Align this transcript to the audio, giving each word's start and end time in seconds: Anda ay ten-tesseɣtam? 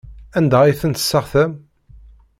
Anda 0.37 0.57
ay 0.63 0.73
ten-tesseɣtam? 0.81 1.51